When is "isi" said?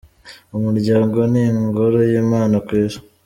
2.83-2.99